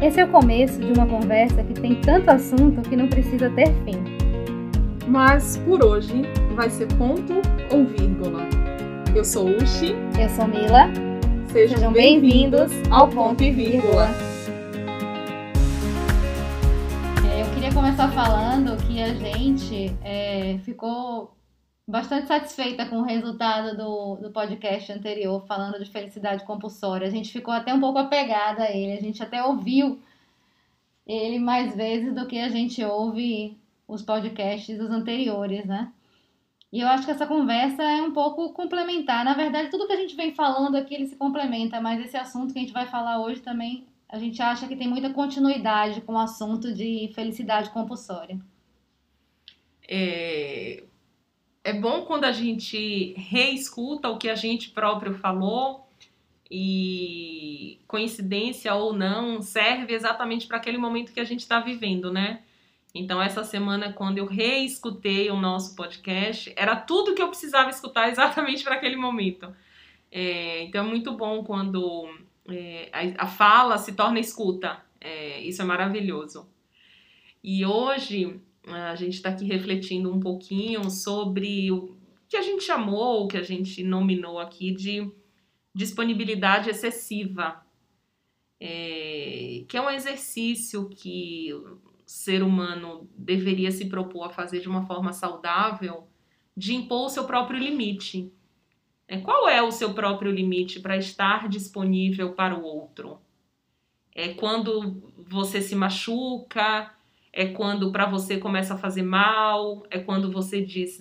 [0.00, 3.68] Esse é o começo de uma conversa que tem tanto assunto que não precisa ter
[3.84, 4.04] fim.
[5.08, 6.22] Mas por hoje
[6.54, 7.32] vai ser ponto
[7.72, 8.42] ou vírgula.
[9.14, 9.94] Eu sou Uchi.
[10.20, 10.90] Eu sou Mila.
[11.50, 14.10] Sejam, Sejam bem-vindos ao Ponto e Vírgula.
[17.32, 21.35] É, eu queria começar falando que a gente é, ficou
[21.86, 27.06] bastante satisfeita com o resultado do, do podcast anterior, falando de felicidade compulsória.
[27.06, 30.00] A gente ficou até um pouco apegada a ele, a gente até ouviu
[31.06, 35.92] ele mais vezes do que a gente ouve os podcasts dos anteriores, né?
[36.72, 39.24] E eu acho que essa conversa é um pouco complementar.
[39.24, 42.52] Na verdade, tudo que a gente vem falando aqui, ele se complementa, mas esse assunto
[42.52, 46.14] que a gente vai falar hoje também, a gente acha que tem muita continuidade com
[46.14, 48.38] o assunto de felicidade compulsória.
[49.88, 50.82] É,
[51.66, 55.84] é bom quando a gente reescuta o que a gente próprio falou
[56.48, 62.44] e coincidência ou não serve exatamente para aquele momento que a gente está vivendo, né?
[62.94, 68.08] Então, essa semana, quando eu reescutei o nosso podcast, era tudo que eu precisava escutar
[68.10, 69.52] exatamente para aquele momento.
[70.10, 72.08] É, então, é muito bom quando
[72.48, 74.80] é, a, a, fala se torna escuta.
[75.00, 76.48] É, isso é maravilhoso.
[77.42, 81.96] E hoje, a gente está aqui refletindo um pouquinho sobre o
[82.28, 85.10] que a gente chamou, o que a gente nominou aqui de
[85.74, 87.64] disponibilidade excessiva.
[88.58, 91.52] É, que é um exercício que
[92.06, 96.08] ser humano deveria se propor a fazer de uma forma saudável,
[96.56, 98.32] de impor o seu próprio limite.
[99.06, 103.20] É, qual é o seu próprio limite para estar disponível para o outro?
[104.14, 106.95] É quando você se machuca,
[107.36, 110.98] é quando para você começa a fazer mal, é quando você diz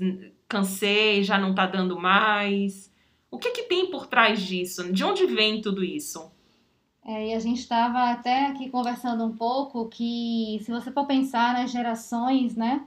[0.50, 2.94] cansei, já não está dando mais.
[3.32, 4.92] O que, que tem por trás disso?
[4.92, 6.30] De onde vem tudo isso?
[7.06, 11.54] É, e a gente estava até aqui conversando um pouco que, se você for pensar
[11.54, 12.86] nas gerações né,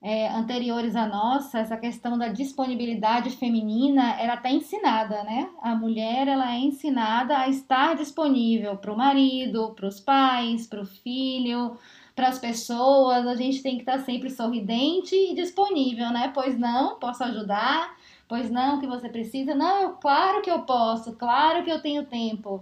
[0.00, 5.50] é, anteriores à nossa, essa questão da disponibilidade feminina era até ensinada, né?
[5.62, 10.82] A mulher ela é ensinada a estar disponível para o marido, para os pais, para
[10.82, 11.76] o filho,
[12.18, 13.24] para as pessoas.
[13.28, 16.32] A gente tem que estar sempre sorridente e disponível, né?
[16.34, 17.96] Pois não, posso ajudar.
[18.26, 19.54] Pois não, que você precisa?
[19.54, 22.60] Não, claro que eu posso, claro que eu tenho tempo.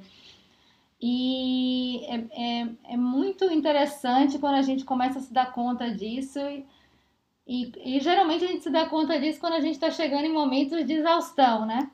[1.01, 6.39] E é, é, é, muito interessante quando a gente começa a se dar conta disso.
[7.47, 10.33] E, e geralmente a gente se dá conta disso quando a gente está chegando em
[10.33, 11.91] momentos de exaustão, né?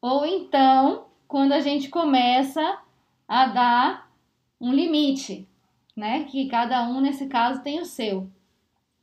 [0.00, 2.78] Ou então, quando a gente começa
[3.26, 4.12] a dar
[4.60, 5.48] um limite,
[5.96, 6.24] né?
[6.24, 8.30] Que cada um, nesse caso, tem o seu.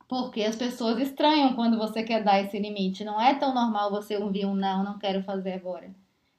[0.08, 3.04] Porque as pessoas estranham quando você quer dar esse limite.
[3.04, 5.90] Não é tão normal você ouvir um não, não quero fazer agora.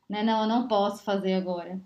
[0.10, 0.24] Né?
[0.24, 1.80] Não, eu não posso fazer agora.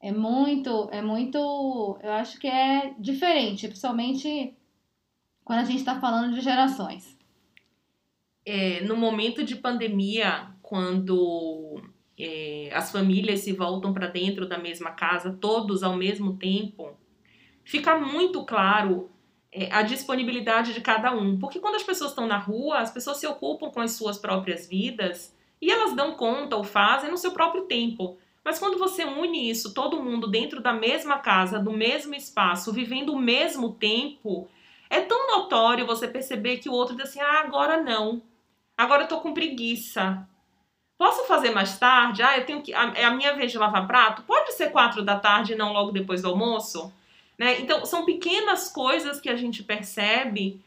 [0.00, 4.54] É muito, é muito, eu acho que é diferente, principalmente
[5.44, 7.18] quando a gente está falando de gerações.
[8.46, 11.82] É, no momento de pandemia, quando
[12.16, 16.96] é, as famílias se voltam para dentro da mesma casa, todos ao mesmo tempo,
[17.68, 19.10] fica muito claro
[19.52, 21.38] é, a disponibilidade de cada um.
[21.38, 24.66] Porque quando as pessoas estão na rua, as pessoas se ocupam com as suas próprias
[24.66, 28.16] vidas e elas dão conta ou fazem no seu próprio tempo.
[28.42, 33.12] Mas quando você une isso, todo mundo dentro da mesma casa, do mesmo espaço, vivendo
[33.12, 34.48] o mesmo tempo,
[34.88, 38.22] é tão notório você perceber que o outro diz assim: ah, agora não.
[38.78, 40.26] Agora eu tô com preguiça.
[40.96, 42.22] Posso fazer mais tarde?
[42.22, 42.72] Ah, eu tenho que.
[42.72, 44.22] É a minha vez de lavar prato?
[44.22, 46.90] Pode ser quatro da tarde e não logo depois do almoço?
[47.38, 47.60] Né?
[47.60, 50.60] Então, são pequenas coisas que a gente percebe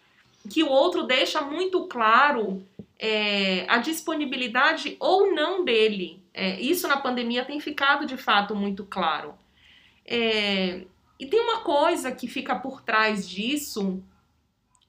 [0.49, 2.65] que o outro deixa muito claro
[2.97, 6.21] é, a disponibilidade ou não dele.
[6.33, 9.33] É, isso na pandemia tem ficado de fato muito claro.
[10.05, 10.85] É,
[11.19, 14.01] e tem uma coisa que fica por trás disso,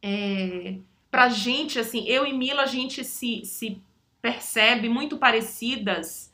[0.01, 0.77] é,
[1.11, 3.79] pra gente, assim, eu e Mila, a gente se, se
[4.23, 6.32] percebe muito parecidas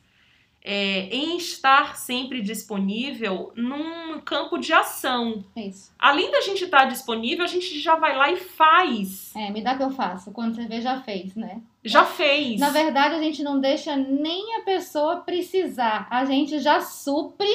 [0.63, 5.43] é, em estar sempre disponível num campo de ação.
[5.55, 5.91] Isso.
[5.97, 9.33] Além da gente estar disponível, a gente já vai lá e faz.
[9.35, 10.31] É, me dá que eu faço.
[10.31, 11.61] Quando você vê, já fez, né?
[11.83, 12.59] Já fez.
[12.59, 16.07] Na verdade, a gente não deixa nem a pessoa precisar.
[16.09, 17.49] A gente já supre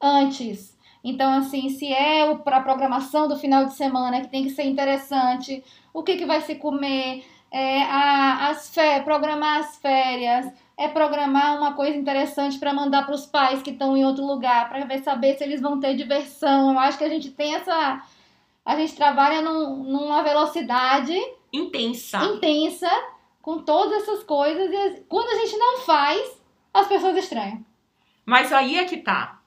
[0.00, 0.76] antes.
[1.04, 4.64] Então, assim, se é para a programação do final de semana que tem que ser
[4.64, 5.62] interessante,
[5.92, 11.58] o que, que vai se comer, é, a, as fé, programar as férias, é programar
[11.58, 15.00] uma coisa interessante para mandar para os pais que estão em outro lugar, para ver
[15.00, 16.70] saber se eles vão ter diversão.
[16.70, 18.00] Eu acho que a gente tem essa.
[18.64, 21.14] A gente trabalha num, numa velocidade
[21.52, 22.18] intensa.
[22.24, 22.88] Intensa,
[23.42, 26.40] com todas essas coisas, e quando a gente não faz,
[26.72, 27.64] as pessoas estranham.
[28.24, 29.40] Mas aí é que tá.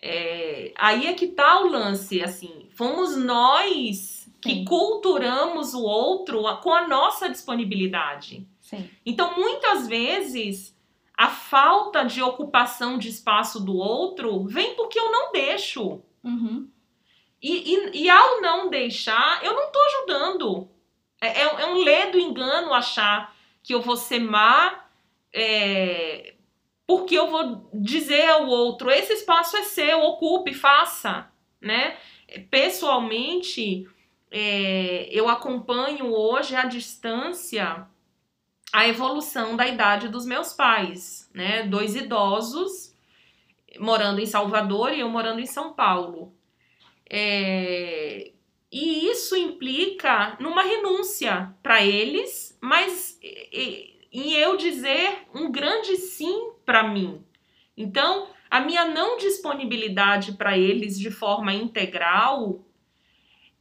[0.00, 4.64] É, aí é que tá o lance, assim, fomos nós que Sim.
[4.64, 8.46] culturamos o outro com a nossa disponibilidade.
[8.70, 8.88] Sim.
[9.04, 10.78] Então, muitas vezes,
[11.16, 16.00] a falta de ocupação de espaço do outro vem porque eu não deixo.
[16.22, 16.70] Uhum.
[17.42, 20.70] E, e, e ao não deixar, eu não estou ajudando.
[21.20, 24.84] É, é, é um ledo engano achar que eu vou ser má
[25.32, 26.34] é,
[26.86, 31.28] porque eu vou dizer ao outro: esse espaço é seu, ocupe, faça.
[31.60, 31.96] Né?
[32.50, 33.84] Pessoalmente,
[34.30, 37.88] é, eu acompanho hoje à distância
[38.72, 41.64] a evolução da idade dos meus pais, né?
[41.64, 42.96] Dois idosos
[43.78, 46.34] morando em Salvador e eu morando em São Paulo.
[47.08, 48.32] É,
[48.70, 53.18] e isso implica numa renúncia para eles, mas
[54.12, 57.24] em eu dizer um grande sim para mim.
[57.76, 62.64] Então, a minha não disponibilidade para eles de forma integral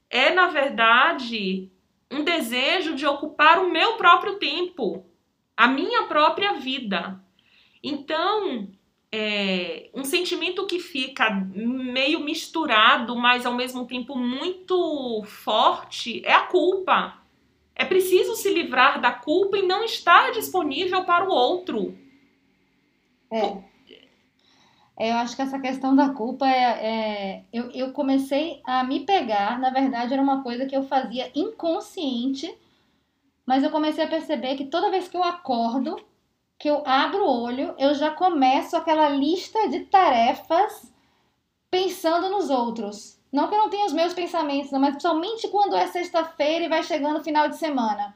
[0.09, 1.71] é, na verdade,
[2.11, 5.05] um desejo de ocupar o meu próprio tempo,
[5.55, 7.21] a minha própria vida.
[7.83, 8.67] Então,
[9.11, 16.47] é, um sentimento que fica meio misturado, mas ao mesmo tempo muito forte, é a
[16.47, 17.17] culpa.
[17.75, 21.97] É preciso se livrar da culpa e não estar disponível para o outro.
[23.31, 23.68] É.
[24.99, 26.63] Eu acho que essa questão da culpa é.
[26.63, 31.31] é eu, eu comecei a me pegar, na verdade, era uma coisa que eu fazia
[31.33, 32.53] inconsciente,
[33.45, 35.95] mas eu comecei a perceber que toda vez que eu acordo,
[36.57, 40.93] que eu abro o olho, eu já começo aquela lista de tarefas
[41.71, 43.17] pensando nos outros.
[43.31, 46.69] Não que eu não tenha os meus pensamentos, não, mas somente quando é sexta-feira e
[46.69, 48.13] vai chegando o final de semana.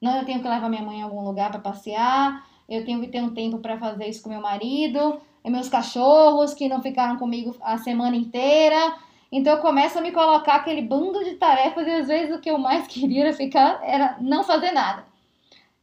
[0.00, 3.08] Não, eu tenho que levar minha mãe em algum lugar para passear, eu tenho que
[3.08, 5.20] ter um tempo para fazer isso com meu marido,
[5.50, 8.96] meus cachorros que não ficaram comigo a semana inteira.
[9.30, 12.50] Então eu começo a me colocar aquele bando de tarefas e às vezes o que
[12.50, 15.04] eu mais queria era ficar era não fazer nada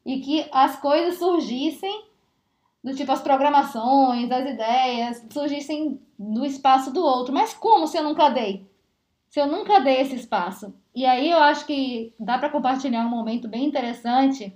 [0.05, 2.05] e que as coisas surgissem
[2.83, 7.33] do tipo as programações, as ideias, surgissem do espaço do outro.
[7.33, 8.67] Mas como se eu nunca dei?
[9.29, 10.73] Se eu nunca dei esse espaço.
[10.93, 14.53] E aí eu acho que dá para compartilhar um momento bem interessante.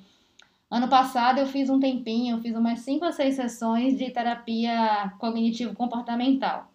[0.69, 5.13] Ano passado eu fiz um tempinho, eu fiz umas 5 a 6 sessões de terapia
[5.19, 6.71] cognitivo-comportamental.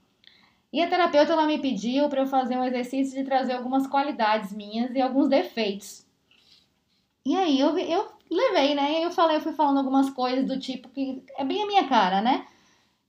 [0.73, 4.53] E a terapeuta ela me pediu para eu fazer um exercício de trazer algumas qualidades
[4.53, 6.07] minhas e alguns defeitos.
[7.27, 9.05] E aí eu, eu levei, né?
[9.05, 12.23] Eu falei, eu fui falando algumas coisas do tipo que é bem a minha cara,
[12.23, 12.47] né?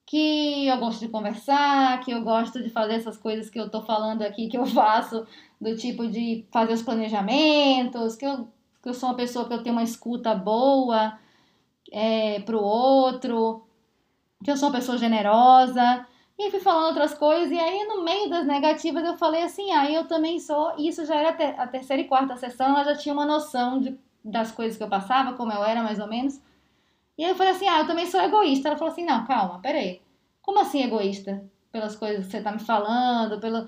[0.06, 3.82] Que eu gosto de conversar, que eu gosto de fazer essas coisas que eu tô
[3.84, 5.26] falando aqui, que eu faço,
[5.60, 8.48] do tipo de fazer os planejamentos, que eu,
[8.82, 11.18] que eu sou uma pessoa que eu tenho uma escuta boa
[11.92, 13.66] é, pro outro,
[14.44, 16.06] que eu sou uma pessoa generosa.
[16.38, 19.92] E fui falando outras coisas, e aí no meio das negativas eu falei assim, ah,
[19.92, 21.30] eu também sou, e isso já era
[21.62, 24.88] a terceira e quarta sessão, ela já tinha uma noção de das coisas que eu
[24.88, 26.40] passava, como eu era mais ou menos.
[27.18, 28.70] E aí eu falei assim: ah, eu também sou egoísta.
[28.70, 30.02] Ela falou assim: não, calma, peraí.
[30.42, 31.44] Como assim egoísta?
[31.72, 33.68] Pelas coisas que você tá me falando, pelas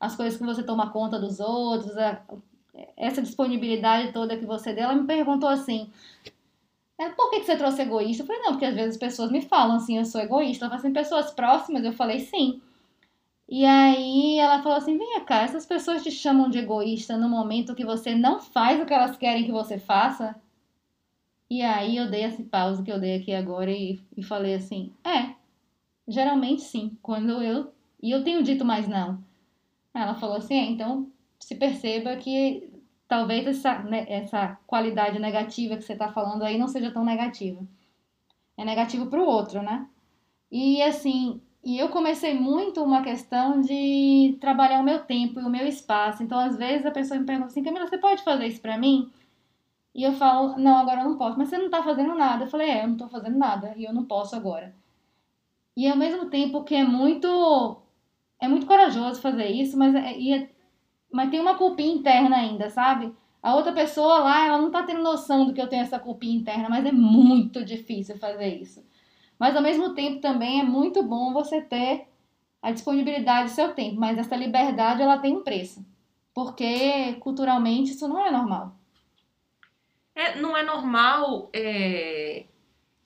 [0.00, 2.20] as coisas que você toma conta dos outros, a,
[2.96, 4.84] essa disponibilidade toda que você deu.
[4.84, 5.90] Ela me perguntou assim:
[6.98, 8.22] é, por que, que você trouxe egoísta?
[8.22, 10.64] Eu falei: não, porque às vezes as pessoas me falam assim, eu sou egoísta.
[10.64, 11.84] Ela falou assim: pessoas próximas?
[11.84, 12.60] Eu falei: sim.
[13.48, 17.74] E aí ela falou assim: vem cá, essas pessoas te chamam de egoísta no momento
[17.74, 20.34] que você não faz o que elas querem que você faça?
[21.50, 24.92] E aí eu dei esse pausa que eu dei aqui agora e, e falei assim:
[25.04, 25.34] é,
[26.08, 27.72] geralmente sim, quando eu.
[28.02, 29.22] E eu tenho dito mais não.
[29.94, 32.70] Ela falou assim: é, então se perceba que
[33.08, 37.62] talvez essa, né, essa qualidade negativa que você está falando aí não seja tão negativa.
[38.56, 39.88] É negativo para o outro, né?
[40.50, 45.50] E assim, e eu comecei muito uma questão de trabalhar o meu tempo e o
[45.50, 46.22] meu espaço.
[46.22, 49.10] Então, às vezes, a pessoa me pergunta assim, Camila, você pode fazer isso pra mim?
[49.94, 51.38] E eu falo, não, agora eu não posso.
[51.38, 52.44] Mas você não tá fazendo nada.
[52.44, 54.74] Eu falei, é, eu não tô fazendo nada e eu não posso agora.
[55.76, 57.80] E ao mesmo tempo que é muito.
[58.40, 60.50] É muito corajoso fazer isso, mas, é, é,
[61.14, 63.14] mas tem uma culpinha interna ainda, sabe?
[63.40, 66.36] A outra pessoa lá, ela não tá tendo noção do que eu tenho essa culpinha
[66.36, 68.84] interna, mas é muito difícil fazer isso.
[69.38, 72.08] Mas ao mesmo tempo também é muito bom você ter
[72.60, 75.86] a disponibilidade do seu tempo, mas essa liberdade ela tem um preço.
[76.34, 78.74] Porque culturalmente isso não é normal.
[80.16, 81.48] É, não é normal.
[81.52, 82.46] É...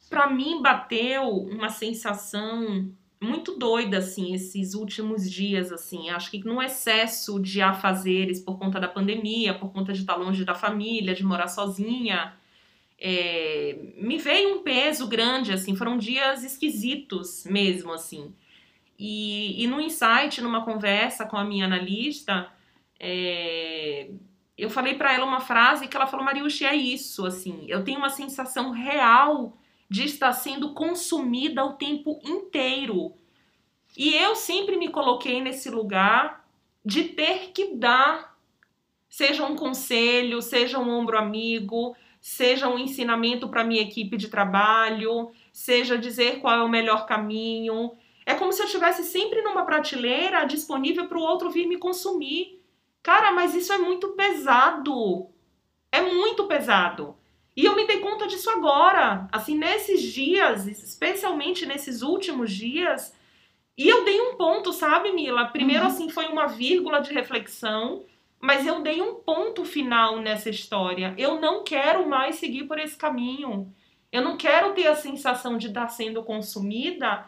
[0.09, 6.11] Para mim, bateu uma sensação muito doida, assim, esses últimos dias, assim.
[6.11, 10.45] Acho que no excesso de afazeres por conta da pandemia, por conta de estar longe
[10.45, 12.35] da família, de morar sozinha,
[13.01, 18.35] é, me veio um peso grande, assim, foram dias esquisitos mesmo, assim.
[18.99, 22.51] e, e no insight, numa conversa com a minha analista,
[22.99, 24.11] é,
[24.57, 27.99] eu falei para ela uma frase que ela falou, Mariushi, é isso, assim, eu tenho
[27.99, 29.57] uma sensação real
[29.89, 33.15] de estar sendo consumida o tempo inteiro.
[33.97, 36.47] E eu sempre me coloquei nesse lugar
[36.85, 38.39] de ter que dar,
[39.09, 45.31] seja um conselho, seja um ombro amigo, seja um ensinamento para minha equipe de trabalho,
[45.53, 47.93] seja dizer qual é o melhor caminho.
[48.27, 52.63] É como se eu estivesse sempre numa prateleira disponível para o outro vir me consumir.
[53.03, 55.29] Cara, mas isso é muito pesado.
[55.91, 57.17] É muito pesado.
[57.59, 63.13] E eu me dei conta disso agora, assim, nesses dias, especialmente nesses últimos dias.
[63.77, 65.47] E eu dei um ponto, sabe, Mila?
[65.47, 65.89] Primeiro, uhum.
[65.89, 68.05] assim, foi uma vírgula de reflexão,
[68.41, 71.13] mas eu dei um ponto final nessa história.
[71.19, 73.75] Eu não quero mais seguir por esse caminho.
[74.13, 77.27] Eu não quero ter a sensação de estar sendo consumida,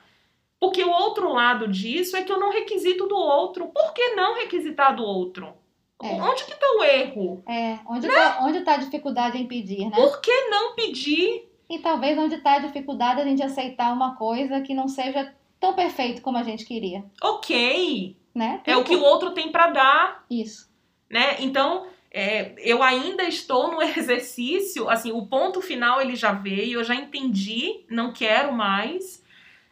[0.61, 3.67] porque o outro lado disso é que eu não requisito do outro.
[3.67, 5.57] Por que não requisitar do outro?
[6.03, 6.23] É.
[6.23, 7.43] Onde que tá o erro?
[7.47, 8.15] É, onde, né?
[8.15, 9.97] tá, onde tá a dificuldade em pedir, né?
[9.97, 11.49] Por que não pedir?
[11.69, 15.75] E talvez onde tá a dificuldade a gente aceitar uma coisa que não seja tão
[15.75, 17.05] perfeito como a gente queria.
[17.23, 18.17] Ok.
[18.35, 18.61] Né?
[18.65, 20.25] É o que o outro tem para dar.
[20.31, 20.71] Isso.
[21.09, 21.37] Né?
[21.41, 26.85] Então, é, eu ainda estou no exercício, assim, o ponto final ele já veio, eu
[26.85, 29.23] já entendi, não quero mais.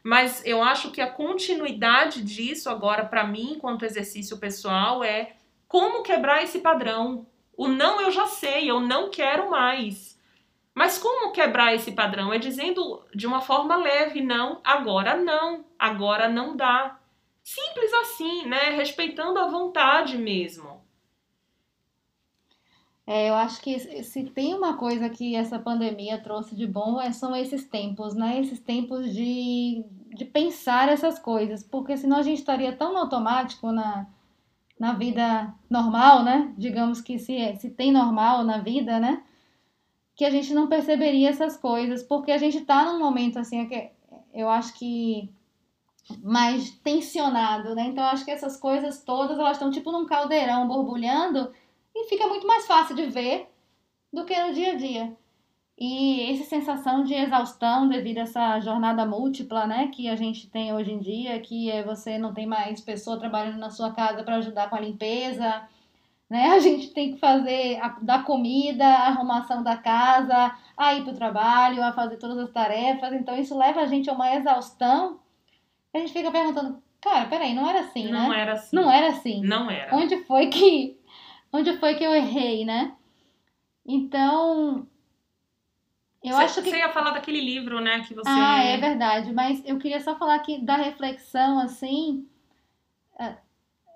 [0.03, 5.33] Mas eu acho que a continuidade disso agora para mim, enquanto exercício pessoal, é
[5.69, 7.27] como quebrar esse padrão?
[7.57, 10.19] O não eu já sei, eu não quero mais.
[10.75, 12.33] Mas como quebrar esse padrão?
[12.33, 16.99] É dizendo de uma forma leve, não, agora não, agora não dá.
[17.43, 18.71] Simples assim, né?
[18.71, 20.81] Respeitando a vontade mesmo.
[23.07, 27.11] É, eu acho que se tem uma coisa que essa pandemia trouxe de bom, é,
[27.11, 28.39] são esses tempos, né?
[28.39, 29.83] Esses tempos de,
[30.15, 34.07] de pensar essas coisas, porque senão a gente estaria tão automático na,
[34.79, 36.55] na vida normal, né?
[36.57, 39.23] Digamos que se, se tem normal na vida, né?
[40.15, 43.91] Que a gente não perceberia essas coisas, porque a gente tá num momento assim, que
[44.33, 45.29] eu acho que
[46.23, 47.87] mais tensionado, né?
[47.87, 51.53] Então eu acho que essas coisas todas elas estão tipo num caldeirão borbulhando
[51.95, 53.49] e fica muito mais fácil de ver
[54.13, 55.17] do que no dia a dia.
[55.81, 60.75] E essa sensação de exaustão devido a essa jornada múltipla, né, que a gente tem
[60.75, 64.37] hoje em dia, que é você não tem mais pessoa trabalhando na sua casa para
[64.37, 65.63] ajudar com a limpeza,
[66.29, 66.51] né?
[66.51, 71.13] A gente tem que fazer a, da comida, a arrumação da casa, a ir para
[71.13, 73.13] o trabalho, a fazer todas as tarefas.
[73.13, 75.21] Então isso leva a gente a uma exaustão.
[75.95, 78.27] A gente fica perguntando, cara, peraí, não era assim, não né?
[78.27, 78.77] Não era assim.
[78.77, 79.43] Não era assim.
[79.43, 79.97] Não era.
[79.97, 80.99] Onde foi que,
[81.53, 82.93] onde foi que eu errei, né?
[83.87, 84.87] Então,
[86.23, 86.71] eu acho que.
[86.71, 88.01] Você ia falar daquele livro, né?
[88.01, 88.29] Que você.
[88.29, 89.33] Ah, é verdade.
[89.33, 92.27] Mas eu queria só falar aqui da reflexão, assim.
[93.19, 93.37] É,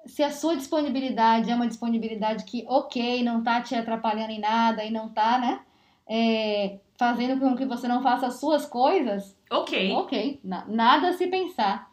[0.07, 4.85] se a sua disponibilidade é uma disponibilidade que, ok, não tá te atrapalhando em nada
[4.85, 5.61] e não tá, né?
[6.09, 9.37] É, fazendo com que você não faça as suas coisas.
[9.51, 9.93] Ok.
[9.93, 10.41] Ok.
[10.43, 11.91] nada a se pensar.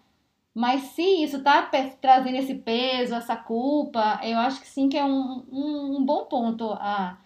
[0.54, 1.70] Mas se isso tá
[2.02, 6.26] trazendo esse peso, essa culpa, eu acho que sim que é um, um, um bom
[6.26, 7.18] ponto a,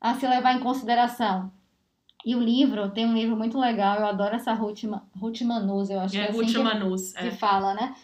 [0.00, 1.52] a se levar em consideração.
[2.26, 4.82] E o livro, tem um livro muito legal, eu adoro essa Ruth,
[5.16, 7.30] Ruth Manus, eu acho é, que é assim Ruth que, Manus, que é.
[7.30, 7.94] fala, né?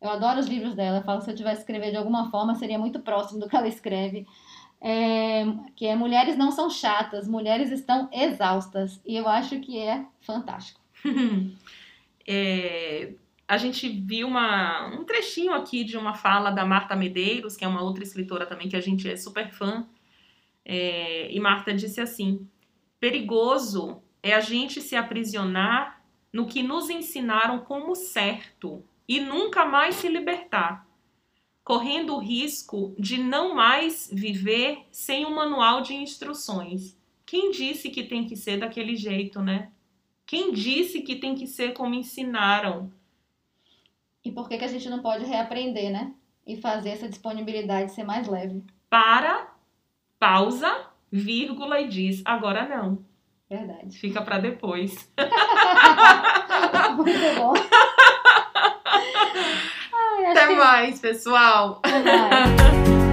[0.00, 2.78] Eu adoro os livros dela, eu falo se eu tivesse escrever de alguma forma, seria
[2.78, 4.28] muito próximo do que ela escreve.
[4.80, 9.00] É, que é Mulheres não são chatas, mulheres estão exaustas.
[9.04, 10.80] E eu acho que é fantástico.
[12.28, 13.14] é,
[13.48, 17.68] a gente viu uma, um trechinho aqui de uma fala da Marta Medeiros, que é
[17.68, 19.84] uma outra escritora também que a gente é super fã.
[20.64, 22.46] É, e Marta disse assim:
[22.98, 29.96] Perigoso é a gente se aprisionar no que nos ensinaram como certo e nunca mais
[29.96, 30.88] se libertar,
[31.62, 36.96] correndo o risco de não mais viver sem um manual de instruções.
[37.26, 39.70] Quem disse que tem que ser daquele jeito, né?
[40.26, 42.90] Quem disse que tem que ser como ensinaram?
[44.24, 46.14] E por que, que a gente não pode reaprender, né?
[46.46, 48.64] E fazer essa disponibilidade ser mais leve?
[48.88, 49.54] Para,
[50.18, 52.98] pausa vírgula e diz: agora não.
[53.48, 53.96] Verdade.
[53.98, 55.08] Fica para depois.
[56.96, 57.52] Muito bom.
[59.94, 61.80] Ai, Até mais, pessoal.
[61.84, 62.94] Até mais.